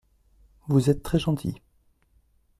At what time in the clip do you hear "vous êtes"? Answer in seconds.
0.67-1.03